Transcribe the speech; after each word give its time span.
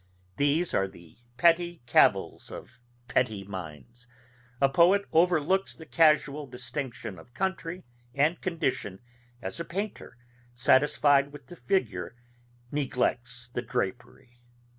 These 0.37 0.73
are 0.73 0.87
the 0.87 1.19
petty 1.37 1.83
cavils 1.85 2.49
of 2.49 2.79
petty 3.07 3.43
minds; 3.43 4.07
a 4.59 4.67
poet 4.67 5.05
overlooks 5.13 5.75
the 5.75 5.85
casual 5.85 6.47
distinction 6.47 7.19
of 7.19 7.35
country 7.35 7.83
and 8.15 8.41
condition, 8.41 9.01
as 9.43 9.59
a 9.59 9.63
painter, 9.63 10.17
satisfied 10.55 11.31
with 11.31 11.45
the 11.45 11.55
figure, 11.55 12.15
neglects 12.71 13.49
the 13.49 13.61
drapery. 13.61 14.39